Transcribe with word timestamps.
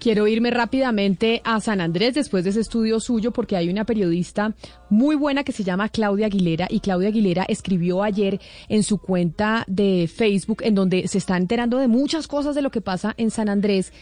Quiero 0.00 0.28
irme 0.28 0.52
rápidamente 0.52 1.42
a 1.44 1.60
San 1.60 1.80
Andrés 1.80 2.14
después 2.14 2.44
de 2.44 2.50
ese 2.50 2.60
estudio 2.60 3.00
suyo 3.00 3.32
porque 3.32 3.56
hay 3.56 3.68
una 3.68 3.84
periodista 3.84 4.54
muy 4.90 5.16
buena 5.16 5.42
que 5.42 5.50
se 5.50 5.64
llama 5.64 5.88
Claudia 5.88 6.26
Aguilera 6.26 6.68
y 6.70 6.78
Claudia 6.78 7.08
Aguilera 7.08 7.44
escribió 7.48 8.04
ayer 8.04 8.40
en 8.68 8.84
su 8.84 8.98
cuenta 8.98 9.64
de 9.66 10.08
Facebook 10.12 10.62
en 10.62 10.76
donde 10.76 11.08
se 11.08 11.18
está 11.18 11.36
enterando 11.36 11.78
de 11.78 11.88
muchas 11.88 12.28
cosas 12.28 12.54
de 12.54 12.62
lo 12.62 12.70
que 12.70 12.80
pasa 12.80 13.14
en 13.16 13.32
San 13.32 13.48
Andrés 13.48 13.92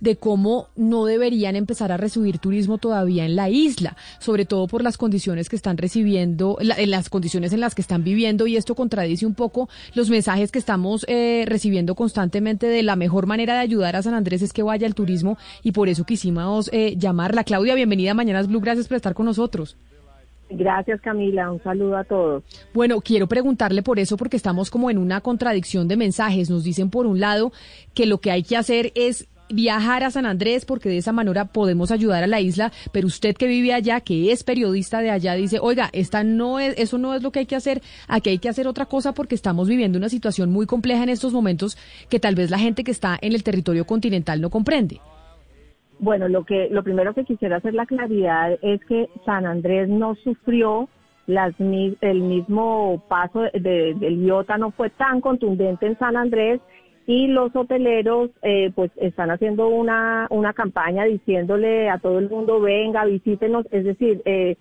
de 0.00 0.16
cómo 0.16 0.68
no 0.76 1.04
deberían 1.04 1.56
empezar 1.56 1.92
a 1.92 1.96
recibir 1.96 2.38
turismo 2.38 2.78
todavía 2.78 3.24
en 3.24 3.36
la 3.36 3.48
isla, 3.48 3.96
sobre 4.18 4.44
todo 4.44 4.66
por 4.66 4.82
las 4.82 4.98
condiciones 4.98 5.48
que 5.48 5.56
están 5.56 5.76
recibiendo, 5.76 6.58
en 6.60 6.90
las 6.90 7.10
condiciones 7.10 7.52
en 7.52 7.60
las 7.60 7.74
que 7.74 7.82
están 7.82 8.04
viviendo 8.04 8.46
y 8.46 8.56
esto 8.56 8.74
contradice 8.74 9.26
un 9.26 9.34
poco 9.34 9.68
los 9.94 10.10
mensajes 10.10 10.52
que 10.52 10.58
estamos 10.58 11.04
eh, 11.08 11.44
recibiendo 11.46 11.94
constantemente 11.94 12.66
de 12.66 12.82
la 12.82 12.96
mejor 12.96 13.26
manera 13.26 13.54
de 13.54 13.60
ayudar 13.60 13.96
a 13.96 14.02
San 14.02 14.14
Andrés 14.14 14.42
es 14.42 14.52
que 14.52 14.62
vaya 14.62 14.86
al 14.86 14.94
turismo 14.94 15.38
y 15.62 15.72
por 15.72 15.88
eso 15.88 16.04
quisimos 16.04 16.70
eh, 16.72 16.96
llamarla. 16.96 17.44
Claudia, 17.44 17.74
bienvenida 17.74 18.12
a 18.12 18.14
Mañanas 18.14 18.48
Blue, 18.48 18.60
gracias 18.60 18.88
por 18.88 18.96
estar 18.96 19.14
con 19.14 19.26
nosotros. 19.26 19.76
Gracias 20.48 21.00
Camila, 21.00 21.50
un 21.50 21.60
saludo 21.62 21.96
a 21.96 22.04
todos. 22.04 22.44
Bueno, 22.72 23.00
quiero 23.00 23.26
preguntarle 23.26 23.82
por 23.82 23.98
eso 23.98 24.16
porque 24.16 24.36
estamos 24.36 24.70
como 24.70 24.90
en 24.90 24.98
una 24.98 25.20
contradicción 25.20 25.88
de 25.88 25.96
mensajes. 25.96 26.50
Nos 26.50 26.62
dicen 26.62 26.88
por 26.88 27.06
un 27.06 27.18
lado 27.18 27.52
que 27.94 28.06
lo 28.06 28.18
que 28.18 28.30
hay 28.30 28.44
que 28.44 28.56
hacer 28.56 28.92
es 28.94 29.28
viajar 29.48 30.04
a 30.04 30.10
San 30.10 30.26
Andrés 30.26 30.64
porque 30.64 30.88
de 30.88 30.98
esa 30.98 31.12
manera 31.12 31.46
podemos 31.46 31.90
ayudar 31.90 32.22
a 32.22 32.26
la 32.26 32.40
isla, 32.40 32.72
pero 32.92 33.06
usted 33.06 33.34
que 33.36 33.46
vive 33.46 33.72
allá, 33.72 34.00
que 34.00 34.32
es 34.32 34.44
periodista 34.44 35.00
de 35.00 35.10
allá, 35.10 35.34
dice, 35.34 35.58
oiga, 35.60 35.88
esta 35.92 36.24
no 36.24 36.58
es, 36.58 36.78
eso 36.78 36.98
no 36.98 37.14
es 37.14 37.22
lo 37.22 37.30
que 37.30 37.40
hay 37.40 37.46
que 37.46 37.56
hacer, 37.56 37.82
aquí 38.08 38.30
hay 38.30 38.38
que 38.38 38.48
hacer 38.48 38.66
otra 38.66 38.86
cosa 38.86 39.12
porque 39.12 39.34
estamos 39.34 39.68
viviendo 39.68 39.98
una 39.98 40.08
situación 40.08 40.50
muy 40.50 40.66
compleja 40.66 41.02
en 41.02 41.10
estos 41.10 41.32
momentos 41.32 41.76
que 42.08 42.20
tal 42.20 42.34
vez 42.34 42.50
la 42.50 42.58
gente 42.58 42.84
que 42.84 42.90
está 42.90 43.18
en 43.20 43.32
el 43.32 43.42
territorio 43.42 43.84
continental 43.86 44.40
no 44.40 44.50
comprende. 44.50 45.00
Bueno, 45.98 46.28
lo 46.28 46.44
que, 46.44 46.68
lo 46.70 46.82
primero 46.82 47.14
que 47.14 47.24
quisiera 47.24 47.56
hacer 47.56 47.72
la 47.72 47.86
claridad 47.86 48.58
es 48.60 48.84
que 48.84 49.08
San 49.24 49.46
Andrés 49.46 49.88
no 49.88 50.14
sufrió 50.16 50.88
las, 51.26 51.54
el 51.58 52.20
mismo 52.20 53.02
paso 53.08 53.42
del 53.52 54.24
IOTA 54.24 54.58
no 54.58 54.70
fue 54.70 54.90
tan 54.90 55.20
contundente 55.20 55.86
en 55.86 55.98
San 55.98 56.16
Andrés 56.16 56.60
y 57.06 57.28
los 57.28 57.54
hoteleros 57.54 58.30
eh, 58.42 58.72
pues 58.74 58.90
están 58.96 59.30
haciendo 59.30 59.68
una, 59.68 60.26
una 60.30 60.52
campaña 60.52 61.04
diciéndole 61.04 61.88
a 61.88 61.98
todo 61.98 62.18
el 62.18 62.28
mundo 62.28 62.60
venga, 62.60 63.04
visítenos, 63.04 63.64
es 63.70 63.84
decir, 63.84 64.22
eh, 64.24 64.56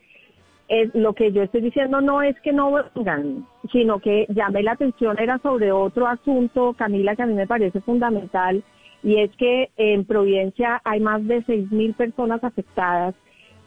es, 0.67 0.93
lo 0.93 1.13
que 1.13 1.31
yo 1.31 1.41
estoy 1.41 1.61
diciendo 1.61 2.01
no 2.01 2.21
es 2.21 2.39
que 2.41 2.53
no 2.53 2.71
vengan, 2.95 3.47
sino 3.71 3.99
que 3.99 4.27
llamé 4.29 4.61
la 4.61 4.73
atención 4.73 5.17
era 5.19 5.39
sobre 5.39 5.71
otro 5.71 6.07
asunto, 6.07 6.75
Camila, 6.77 7.15
que 7.15 7.23
a 7.23 7.27
mí 7.27 7.33
me 7.33 7.47
parece 7.47 7.81
fundamental, 7.81 8.63
y 9.03 9.19
es 9.19 9.35
que 9.37 9.69
en 9.77 10.05
Providencia 10.05 10.81
hay 10.83 10.99
más 10.99 11.25
de 11.27 11.43
seis 11.43 11.71
mil 11.71 11.93
personas 11.93 12.43
afectadas 12.43 13.15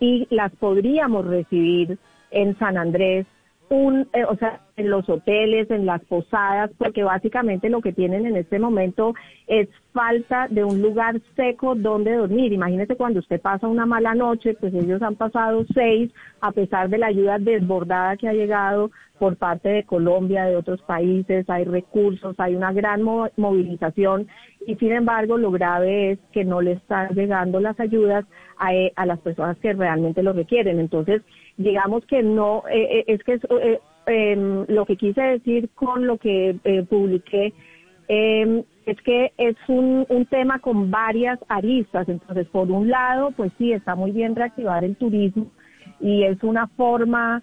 y 0.01 0.27
las 0.31 0.53
podríamos 0.57 1.27
recibir 1.27 1.99
en 2.31 2.57
San 2.59 2.77
Andrés 2.77 3.27
un, 3.69 4.09
eh, 4.13 4.25
o 4.25 4.37
sea, 4.37 4.61
en 4.79 4.91
los 4.91 5.09
hoteles, 5.09 5.71
en 5.71 5.87
las 5.87 6.03
posadas, 6.05 6.71
porque 6.79 7.03
básicamente 7.03 7.69
lo 7.69 7.81
que 7.81 7.93
tienen 7.93 8.27
en 8.27 8.37
este 8.37 8.59
momento 8.59 9.15
es 9.47 9.69
falta 9.93 10.47
de 10.49 10.63
un 10.65 10.81
lugar 10.81 11.21
seco 11.35 11.75
donde 11.75 12.15
dormir. 12.15 12.53
Imagínese 12.53 12.97
cuando 12.97 13.19
usted 13.19 13.41
pasa 13.41 13.67
una 13.67 13.87
mala 13.87 14.15
noche, 14.15 14.55
pues 14.55 14.73
ellos 14.73 15.03
han 15.03 15.17
pasado 15.17 15.65
seis, 15.75 16.13
a 16.41 16.53
pesar 16.53 16.89
de 16.89 16.99
la 16.99 17.09
ayuda 17.09 17.39
desbordada 17.39 18.17
que 18.17 18.29
ha 18.29 18.33
llegado 18.33 18.91
por 19.19 19.37
parte 19.37 19.69
de 19.69 19.85
Colombia, 19.85 20.45
de 20.45 20.55
otros 20.55 20.81
países, 20.83 21.51
hay 21.51 21.65
recursos, 21.65 22.37
hay 22.39 22.55
una 22.55 22.73
gran 22.73 23.03
movilización 23.03 24.29
y 24.65 24.77
sin 24.77 24.93
embargo 24.93 25.39
lo 25.39 25.51
grave 25.51 26.13
es 26.13 26.19
que 26.33 26.45
no 26.45 26.61
le 26.61 26.73
están 26.73 27.09
llegando 27.15 27.59
las 27.59 27.81
ayudas 27.81 28.25
a, 28.59 28.75
eh, 28.75 28.93
a 28.95 29.07
las 29.07 29.19
personas 29.19 29.59
que 29.59 29.73
realmente 29.73 30.23
lo 30.23 30.33
requieren. 30.33 30.79
Entonces, 30.79 31.23
digamos 31.57 32.07
que 32.07 32.23
no, 32.23 32.63
eh, 32.71 33.01
eh, 33.01 33.05
es 33.09 33.23
que 33.25 33.35
eh, 33.35 33.81
em, 34.09 34.65
lo 34.69 34.85
que 34.87 34.97
quise 34.97 35.21
decir 35.21 35.69
con 35.75 36.07
lo 36.07 36.19
que 36.19 36.57
publiqué 36.89 37.53
em, 38.09 38.63
es 38.87 39.01
que 39.03 39.33
es 39.37 39.57
un, 39.69 40.07
un 40.09 40.27
tema 40.27 40.59
con 40.61 40.91
varias 40.91 41.39
aristas. 41.49 42.09
Entonces, 42.09 42.47
por 42.49 42.71
un 42.71 42.89
lado, 42.89 43.33
pues 43.37 43.53
sí, 43.59 43.73
está 43.73 43.95
muy 43.95 44.11
bien 44.13 44.35
reactivar 44.35 44.83
el 44.85 44.97
turismo 44.97 45.51
y 46.01 46.25
es 46.25 46.43
una 46.43 46.69
forma 46.69 47.43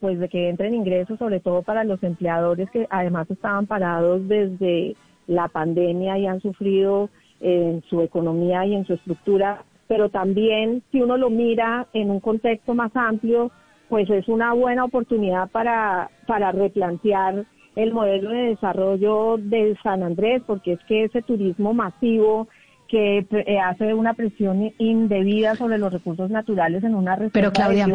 pues 0.00 0.18
de 0.18 0.28
que 0.28 0.50
entren 0.50 0.74
ingresos, 0.74 1.18
sobre 1.18 1.40
todo 1.40 1.62
para 1.62 1.82
los 1.82 2.02
empleadores 2.02 2.70
que 2.70 2.86
además 2.90 3.30
estaban 3.30 3.66
parados 3.66 4.28
desde 4.28 4.96
la 5.26 5.48
pandemia 5.48 6.18
y 6.18 6.26
han 6.26 6.42
sufrido 6.42 7.08
en 7.40 7.82
su 7.88 8.02
economía 8.02 8.66
y 8.66 8.74
en 8.74 8.84
su 8.84 8.92
estructura 8.92 9.64
pero 9.90 10.08
también 10.08 10.84
si 10.92 11.02
uno 11.02 11.16
lo 11.16 11.30
mira 11.30 11.88
en 11.92 12.12
un 12.12 12.20
contexto 12.20 12.74
más 12.74 12.94
amplio, 12.94 13.50
pues 13.90 14.08
es 14.08 14.28
una 14.28 14.54
buena 14.54 14.84
oportunidad 14.84 15.50
para, 15.50 16.10
para 16.26 16.52
replantear 16.52 17.44
el 17.74 17.92
modelo 17.92 18.30
de 18.30 18.50
desarrollo 18.50 19.36
de 19.36 19.76
San 19.82 20.04
Andrés, 20.04 20.42
porque 20.46 20.72
es 20.72 20.78
que 20.86 21.04
ese 21.04 21.22
turismo 21.22 21.74
masivo 21.74 22.48
que 22.88 23.26
eh, 23.30 23.58
hace 23.58 23.92
una 23.92 24.14
presión 24.14 24.72
indebida 24.78 25.56
sobre 25.56 25.78
los 25.78 25.92
recursos 25.92 26.30
naturales 26.30 26.82
en 26.84 26.94
una 26.94 27.16
reserva 27.16 27.32
Pero 27.32 27.52
Claudia, 27.52 27.86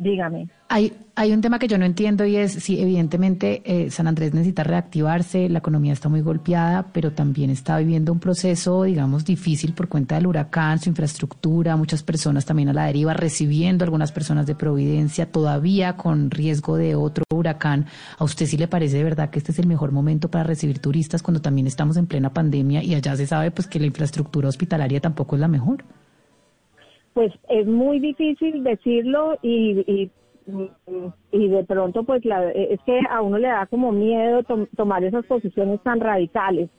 dígame. 0.00 0.48
Hay, 0.68 0.94
hay 1.14 1.32
un 1.32 1.42
tema 1.42 1.58
que 1.58 1.68
yo 1.68 1.76
no 1.76 1.84
entiendo 1.84 2.24
y 2.24 2.36
es, 2.36 2.52
si 2.52 2.80
evidentemente 2.80 3.60
eh, 3.64 3.90
San 3.90 4.06
Andrés 4.06 4.32
necesita 4.32 4.64
reactivarse, 4.64 5.48
la 5.48 5.58
economía 5.58 5.92
está 5.92 6.08
muy 6.08 6.22
golpeada, 6.22 6.86
pero 6.92 7.12
también 7.12 7.50
está 7.50 7.76
viviendo 7.78 8.10
un 8.12 8.18
proceso, 8.18 8.84
digamos, 8.84 9.24
difícil 9.24 9.74
por 9.74 9.88
cuenta 9.88 10.14
del 10.14 10.26
huracán, 10.26 10.78
su 10.78 10.88
infraestructura, 10.88 11.76
muchas 11.76 12.02
personas 12.02 12.46
también 12.46 12.70
a 12.70 12.72
la 12.72 12.86
deriva, 12.86 13.12
recibiendo 13.12 13.84
algunas 13.84 14.10
personas 14.10 14.46
de 14.46 14.54
Providencia, 14.54 15.30
todavía 15.30 15.96
con 15.96 16.30
riesgo 16.30 16.76
de 16.76 16.94
otro 16.94 17.24
huracán. 17.30 17.86
¿A 18.18 18.24
usted 18.24 18.46
sí 18.46 18.56
le 18.56 18.68
parece 18.68 18.96
de 18.96 19.04
verdad 19.04 19.28
que 19.28 19.38
este 19.38 19.52
es 19.52 19.58
el 19.58 19.66
mejor 19.66 19.92
momento 19.92 20.30
para 20.30 20.44
recibir 20.44 20.78
turistas 20.78 21.22
cuando 21.22 21.42
también 21.42 21.66
estamos 21.66 21.98
en 21.98 22.06
plena 22.06 22.32
pandemia 22.32 22.82
y 22.82 22.94
allá 22.94 23.16
se 23.16 23.26
sabe 23.26 23.50
pues 23.50 23.66
que 23.66 23.78
la 23.78 23.86
infraestructura 23.86 24.48
hospitalaria 24.48 25.00
tampoco 25.00 25.36
es 25.36 25.40
la 25.40 25.48
mejor? 25.48 25.84
Pues 27.20 27.34
es 27.50 27.66
muy 27.66 28.00
difícil 28.00 28.64
decirlo 28.64 29.36
y 29.42 30.10
y 31.32 31.48
de 31.48 31.64
pronto 31.64 32.02
pues 32.04 32.24
la, 32.24 32.50
es 32.50 32.80
que 32.86 32.98
a 33.10 33.20
uno 33.20 33.36
le 33.36 33.48
da 33.48 33.66
como 33.66 33.92
miedo 33.92 34.42
tomar 34.74 35.04
esas 35.04 35.26
posiciones 35.26 35.82
tan 35.82 36.00
radicales. 36.00 36.70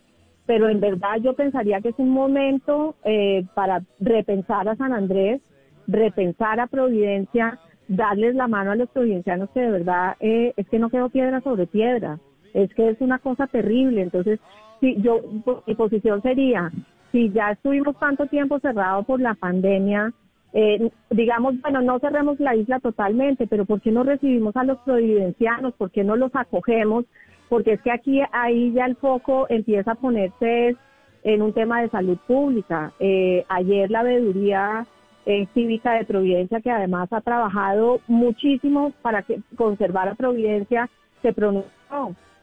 Pero 0.47 0.68
en 0.68 0.79
verdad 0.79 1.18
yo 1.22 1.35
pensaría 1.35 1.79
que 1.79 1.90
es 1.90 2.00
un 2.00 2.09
momento 2.09 2.96
eh, 3.03 3.46
para 3.53 3.84
repensar 4.00 4.68
a 4.68 4.75
San 4.78 4.94
Andrés 4.94 5.41
repensar 5.85 6.59
a 6.59 6.66
Providencia 6.66 7.59
darles 7.88 8.34
la 8.34 8.47
mano 8.47 8.72
a 8.72 8.75
los 8.75 8.90
provincianos 8.90 9.47
que 9.52 9.59
de 9.59 9.69
verdad 9.69 10.16
eh, 10.22 10.53
es 10.58 10.68
que 10.69 10.79
no 10.79 10.90
quedó 10.90 11.09
piedra 11.09 11.40
sobre 11.41 11.68
piedra. 11.68 12.18
Es 12.56 12.73
que 12.73 12.90
es 12.90 13.00
una 13.00 13.19
cosa 13.19 13.46
terrible. 13.46 14.02
Entonces 14.02 14.40
si 14.79 15.00
yo 15.03 15.22
mi 15.68 15.75
posición 15.75 16.23
sería 16.23 16.72
si 17.12 17.29
ya 17.29 17.52
estuvimos 17.52 18.00
tanto 18.00 18.25
tiempo 18.25 18.59
cerrados 18.59 19.06
por 19.06 19.22
la 19.22 19.35
pandemia 19.35 20.12
eh, 20.53 20.89
digamos, 21.09 21.59
bueno, 21.62 21.81
no 21.81 22.00
cerremos 22.00 22.39
la 22.39 22.56
isla 22.56 22.79
totalmente, 22.79 23.47
pero 23.47 23.66
¿por 23.66 23.81
qué 23.81 23.91
no 23.91 24.03
recibimos 24.03 24.56
a 24.56 24.63
los 24.63 24.79
providencianos? 24.79 25.73
¿Por 25.75 25.91
qué 25.91 26.03
no 26.03 26.16
los 26.16 26.35
acogemos? 26.35 27.06
Porque 27.50 27.73
es 27.73 27.81
que 27.81 27.91
aquí, 27.91 28.22
ahí 28.31 28.72
ya 28.73 28.85
el 28.85 28.95
foco 28.95 29.45
empieza 29.50 29.91
a 29.91 29.95
ponerse 29.95 30.75
en 31.23 31.41
un 31.41 31.53
tema 31.53 31.81
de 31.81 31.90
salud 31.90 32.17
pública. 32.28 32.91
Eh, 33.00 33.45
ayer 33.50 33.90
la 33.91 34.03
veeduría 34.03 34.85
eh, 35.25 35.47
cívica 35.53 35.94
de 35.94 36.06
Providencia, 36.06 36.61
que 36.61 36.72
además 36.72 37.11
ha 37.11 37.22
trabajado 37.22 38.00
muchísimo 38.07 38.91
para 39.01 39.23
que 39.23 39.40
conservar 39.56 40.09
a 40.09 40.16
Providencia, 40.16 40.90
se 41.22 41.34
pronunció 41.34 41.72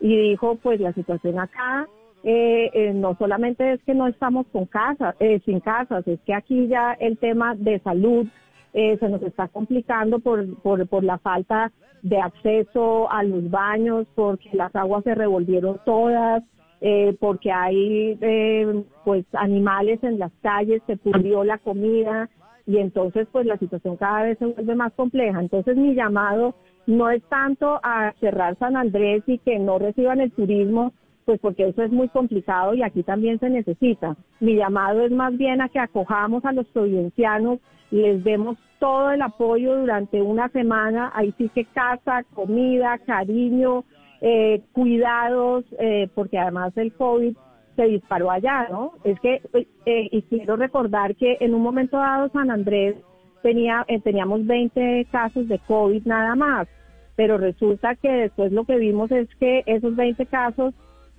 y 0.00 0.16
dijo, 0.30 0.56
pues 0.62 0.80
la 0.80 0.92
situación 0.92 1.40
acá 1.40 1.88
eh, 2.30 2.70
eh, 2.74 2.92
no 2.92 3.16
solamente 3.16 3.72
es 3.72 3.82
que 3.84 3.94
no 3.94 4.06
estamos 4.06 4.46
con 4.48 4.66
casas, 4.66 5.16
eh, 5.18 5.40
sin 5.46 5.60
casas, 5.60 6.06
es 6.06 6.20
que 6.26 6.34
aquí 6.34 6.68
ya 6.68 6.92
el 7.00 7.16
tema 7.16 7.54
de 7.54 7.80
salud 7.80 8.26
eh, 8.74 8.98
se 9.00 9.08
nos 9.08 9.22
está 9.22 9.48
complicando 9.48 10.18
por, 10.18 10.60
por, 10.60 11.04
la 11.04 11.16
falta 11.16 11.72
de 12.02 12.20
acceso 12.20 13.10
a 13.10 13.22
los 13.22 13.48
baños, 13.48 14.06
porque 14.14 14.50
las 14.52 14.76
aguas 14.76 15.04
se 15.04 15.14
revolvieron 15.14 15.80
todas, 15.86 16.44
eh, 16.82 17.16
porque 17.18 17.50
hay 17.50 18.18
eh, 18.20 18.84
pues 19.06 19.24
animales 19.32 20.04
en 20.04 20.18
las 20.18 20.32
calles, 20.42 20.82
se 20.86 20.98
pudrió 20.98 21.44
la 21.44 21.56
comida 21.56 22.28
y 22.66 22.76
entonces 22.76 23.26
pues 23.32 23.46
la 23.46 23.56
situación 23.56 23.96
cada 23.96 24.24
vez 24.24 24.36
se 24.36 24.44
vuelve 24.44 24.74
más 24.74 24.92
compleja. 24.92 25.40
Entonces 25.40 25.78
mi 25.78 25.94
llamado 25.94 26.54
no 26.86 27.08
es 27.08 27.22
tanto 27.30 27.80
a 27.82 28.12
cerrar 28.20 28.58
San 28.58 28.76
Andrés 28.76 29.22
y 29.26 29.38
que 29.38 29.58
no 29.58 29.78
reciban 29.78 30.20
el 30.20 30.30
turismo, 30.30 30.92
pues 31.28 31.40
porque 31.40 31.68
eso 31.68 31.82
es 31.82 31.92
muy 31.92 32.08
complicado 32.08 32.72
y 32.72 32.82
aquí 32.82 33.02
también 33.02 33.38
se 33.38 33.50
necesita. 33.50 34.16
Mi 34.40 34.56
llamado 34.56 35.02
es 35.02 35.12
más 35.12 35.36
bien 35.36 35.60
a 35.60 35.68
que 35.68 35.78
acojamos 35.78 36.42
a 36.46 36.52
los 36.52 36.66
provincianos, 36.68 37.58
les 37.90 38.24
demos 38.24 38.56
todo 38.78 39.10
el 39.10 39.20
apoyo 39.20 39.76
durante 39.76 40.22
una 40.22 40.48
semana, 40.48 41.12
ahí 41.14 41.34
sí 41.36 41.50
que 41.54 41.66
casa, 41.66 42.24
comida, 42.32 42.96
cariño, 43.04 43.84
eh, 44.22 44.62
cuidados, 44.72 45.66
eh, 45.78 46.08
porque 46.14 46.38
además 46.38 46.74
del 46.74 46.94
COVID 46.94 47.36
se 47.76 47.82
disparó 47.82 48.30
allá, 48.30 48.66
¿no? 48.70 48.92
Es 49.04 49.20
que, 49.20 49.42
eh, 49.84 50.08
y 50.10 50.22
quiero 50.22 50.56
recordar 50.56 51.14
que 51.14 51.36
en 51.40 51.52
un 51.52 51.60
momento 51.60 51.98
dado 51.98 52.30
San 52.30 52.50
Andrés 52.50 52.96
tenía, 53.42 53.84
eh, 53.86 54.00
teníamos 54.00 54.46
20 54.46 55.06
casos 55.12 55.46
de 55.46 55.58
COVID 55.58 56.06
nada 56.06 56.34
más, 56.36 56.68
pero 57.16 57.36
resulta 57.36 57.96
que 57.96 58.10
después 58.10 58.50
lo 58.50 58.64
que 58.64 58.78
vimos 58.78 59.10
es 59.10 59.28
que 59.34 59.62
esos 59.66 59.94
20 59.94 60.24
casos 60.24 60.72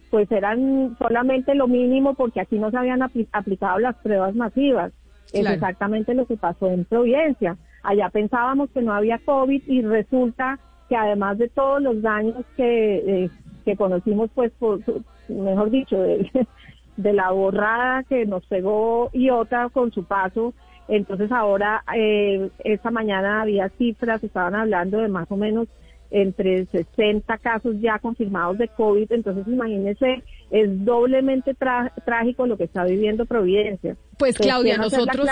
pues 0.09 0.31
eran 0.31 0.95
solamente 0.97 1.55
lo 1.55 1.67
mínimo 1.67 2.13
porque 2.13 2.41
aquí 2.41 2.57
no 2.57 2.71
se 2.71 2.77
habían 2.77 3.01
aplicado 3.01 3.79
las 3.79 3.95
pruebas 3.97 4.35
masivas. 4.35 4.91
Es 5.33 5.45
exactamente 5.45 6.13
lo 6.13 6.25
que 6.25 6.37
pasó 6.37 6.67
en 6.69 6.85
Providencia. 6.85 7.57
Allá 7.83 8.09
pensábamos 8.09 8.69
que 8.71 8.81
no 8.81 8.93
había 8.93 9.19
COVID 9.19 9.61
y 9.67 9.81
resulta 9.81 10.59
que 10.89 10.95
además 10.95 11.37
de 11.37 11.49
todos 11.49 11.81
los 11.81 12.01
daños 12.01 12.43
que, 12.57 13.25
eh, 13.25 13.29
que 13.63 13.75
conocimos, 13.75 14.31
pues, 14.33 14.51
por, 14.57 14.79
mejor 15.27 15.69
dicho, 15.69 16.01
de, 16.01 16.29
de, 16.97 17.13
la 17.13 17.29
borrada 17.29 18.03
que 18.03 18.25
nos 18.25 18.43
pegó 18.47 19.11
Iota 19.13 19.69
con 19.69 19.91
su 19.91 20.03
paso, 20.05 20.53
entonces 20.87 21.31
ahora, 21.31 21.83
eh, 21.95 22.49
esta 22.63 22.89
mañana 22.89 23.43
había 23.43 23.69
cifras, 23.69 24.23
estaban 24.23 24.55
hablando 24.55 24.97
de 24.97 25.07
más 25.07 25.31
o 25.31 25.37
menos 25.37 25.67
entre 26.11 26.65
60 26.65 27.37
casos 27.37 27.75
ya 27.79 27.99
confirmados 27.99 28.57
de 28.57 28.67
COVID, 28.67 29.11
entonces 29.11 29.47
imagínense, 29.47 30.23
es 30.51 30.83
doblemente 30.85 31.55
trágico 31.55 32.47
lo 32.47 32.57
que 32.57 32.65
está 32.65 32.83
viviendo 32.83 33.25
Providencia. 33.25 33.95
Pues 34.19 34.35
Claudia, 34.35 34.77
nosotros, 34.77 35.29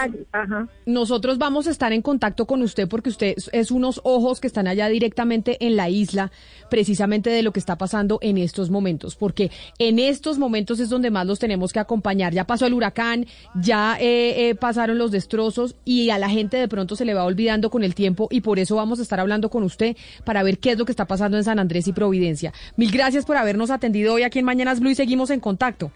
nosotros 0.85 1.37
vamos 1.37 1.67
a 1.67 1.71
estar 1.71 1.91
en 1.91 2.01
contacto 2.01 2.45
con 2.45 2.61
usted 2.61 2.87
porque 2.87 3.09
usted 3.09 3.35
es 3.51 3.69
unos 3.69 3.99
ojos 4.05 4.39
que 4.39 4.47
están 4.47 4.65
allá 4.65 4.87
directamente 4.87 5.57
en 5.59 5.75
la 5.75 5.89
isla, 5.89 6.31
precisamente 6.69 7.29
de 7.29 7.43
lo 7.43 7.51
que 7.51 7.59
está 7.59 7.77
pasando 7.77 8.17
en 8.21 8.37
estos 8.37 8.69
momentos, 8.69 9.17
porque 9.17 9.51
en 9.77 9.99
estos 9.99 10.37
momentos 10.37 10.79
es 10.79 10.87
donde 10.87 11.11
más 11.11 11.27
los 11.27 11.37
tenemos 11.37 11.73
que 11.73 11.79
acompañar. 11.79 12.33
Ya 12.33 12.45
pasó 12.45 12.65
el 12.65 12.73
huracán, 12.73 13.25
ya 13.55 13.97
eh, 13.99 14.49
eh, 14.49 14.55
pasaron 14.55 14.97
los 14.97 15.11
destrozos 15.11 15.75
y 15.83 16.09
a 16.09 16.17
la 16.17 16.29
gente 16.29 16.55
de 16.55 16.69
pronto 16.69 16.95
se 16.95 17.03
le 17.03 17.13
va 17.13 17.25
olvidando 17.25 17.69
con 17.69 17.83
el 17.83 17.93
tiempo 17.93 18.29
y 18.31 18.39
por 18.39 18.57
eso 18.57 18.77
vamos 18.77 18.99
a 18.99 19.01
estar 19.01 19.19
hablando 19.19 19.49
con 19.49 19.63
usted 19.63 19.97
para 20.23 20.43
ver 20.43 20.59
qué 20.59 20.71
es 20.71 20.77
lo 20.77 20.85
que 20.85 20.93
está 20.93 21.03
pasando 21.03 21.35
en 21.35 21.43
San 21.43 21.59
Andrés 21.59 21.89
y 21.89 21.91
Providencia. 21.91 22.53
Mil 22.77 22.89
gracias 22.89 23.25
por 23.25 23.35
habernos 23.35 23.69
atendido 23.69 24.13
hoy 24.13 24.23
aquí 24.23 24.39
en 24.39 24.45
Mañanas 24.45 24.79
Blue 24.79 24.91
y 24.91 24.95
seguimos 25.07 25.29
en 25.29 25.39
contacto. 25.39 25.89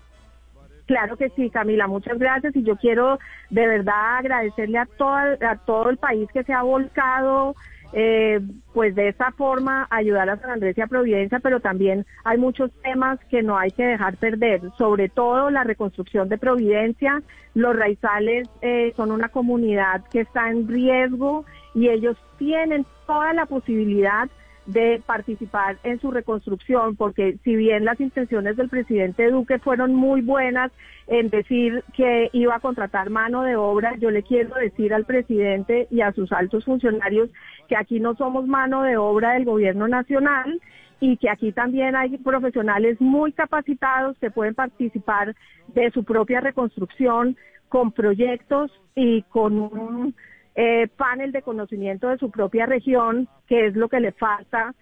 Claro 0.85 1.17
que 1.17 1.29
sí, 1.31 1.49
Camila, 1.49 1.85
muchas 1.85 2.17
gracias 2.17 2.55
y 2.55 2.63
yo 2.63 2.77
quiero 2.77 3.19
de 3.49 3.67
verdad 3.67 4.19
agradecerle 4.19 4.77
a 4.77 4.85
todo, 4.85 5.15
a 5.15 5.57
todo 5.65 5.89
el 5.89 5.97
país 5.97 6.29
que 6.33 6.45
se 6.45 6.53
ha 6.53 6.63
volcado 6.63 7.55
eh, 7.91 8.39
pues 8.73 8.95
de 8.95 9.09
esta 9.09 9.33
forma 9.33 9.85
ayudar 9.89 10.29
a 10.29 10.39
San 10.39 10.51
Andrés 10.51 10.77
y 10.77 10.81
a 10.81 10.87
Providencia, 10.87 11.39
pero 11.39 11.59
también 11.59 12.05
hay 12.23 12.37
muchos 12.37 12.71
temas 12.83 13.19
que 13.29 13.43
no 13.43 13.57
hay 13.57 13.71
que 13.71 13.83
dejar 13.83 14.15
perder, 14.15 14.61
sobre 14.77 15.09
todo 15.09 15.49
la 15.49 15.65
reconstrucción 15.65 16.29
de 16.29 16.37
Providencia. 16.37 17.21
Los 17.53 17.75
raizales 17.75 18.47
eh, 18.61 18.93
son 18.95 19.11
una 19.11 19.27
comunidad 19.27 20.05
que 20.09 20.21
está 20.21 20.49
en 20.49 20.69
riesgo 20.69 21.43
y 21.75 21.89
ellos 21.89 22.15
tienen 22.37 22.85
toda 23.05 23.33
la 23.33 23.45
posibilidad 23.45 24.29
de 24.71 25.01
participar 25.05 25.77
en 25.83 25.99
su 25.99 26.11
reconstrucción, 26.11 26.95
porque 26.95 27.37
si 27.43 27.55
bien 27.55 27.85
las 27.85 27.99
intenciones 27.99 28.55
del 28.55 28.69
presidente 28.69 29.29
Duque 29.29 29.59
fueron 29.59 29.93
muy 29.93 30.21
buenas 30.21 30.71
en 31.07 31.29
decir 31.29 31.83
que 31.93 32.29
iba 32.33 32.55
a 32.55 32.59
contratar 32.59 33.09
mano 33.09 33.43
de 33.43 33.55
obra, 33.55 33.95
yo 33.97 34.11
le 34.11 34.23
quiero 34.23 34.55
decir 34.55 34.93
al 34.93 35.05
presidente 35.05 35.87
y 35.89 36.01
a 36.01 36.13
sus 36.13 36.31
altos 36.31 36.65
funcionarios 36.65 37.29
que 37.67 37.75
aquí 37.75 37.99
no 37.99 38.15
somos 38.15 38.47
mano 38.47 38.83
de 38.83 38.97
obra 38.97 39.33
del 39.33 39.45
gobierno 39.45 39.87
nacional 39.87 40.61
y 40.99 41.17
que 41.17 41.29
aquí 41.29 41.51
también 41.51 41.95
hay 41.95 42.17
profesionales 42.17 43.01
muy 43.01 43.33
capacitados 43.33 44.17
que 44.19 44.31
pueden 44.31 44.55
participar 44.55 45.35
de 45.73 45.91
su 45.91 46.03
propia 46.03 46.39
reconstrucción 46.39 47.35
con 47.67 47.91
proyectos 47.91 48.71
y 48.95 49.23
con 49.23 49.57
un 49.57 50.15
eh, 50.55 50.87
panel 50.97 51.31
de 51.31 51.41
conocimiento 51.41 52.09
de 52.09 52.17
su 52.17 52.29
propia 52.29 52.65
región, 52.65 53.27
que 53.47 53.67
es 53.67 53.75
lo 53.75 53.89
que 53.89 53.99
le 53.99 54.11
falta 54.11 54.73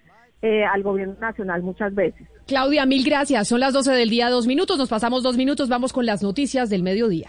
eh, 0.42 0.64
al 0.64 0.82
gobierno 0.82 1.16
nacional 1.20 1.62
muchas 1.62 1.94
veces. 1.94 2.26
Claudia, 2.46 2.86
mil 2.86 3.04
gracias. 3.04 3.48
Son 3.48 3.60
las 3.60 3.72
12 3.72 3.92
del 3.92 4.10
día, 4.10 4.30
dos 4.30 4.46
minutos. 4.46 4.78
Nos 4.78 4.88
pasamos 4.88 5.22
dos 5.22 5.36
minutos. 5.36 5.68
Vamos 5.68 5.92
con 5.92 6.06
las 6.06 6.22
noticias 6.22 6.70
del 6.70 6.82
mediodía. 6.82 7.28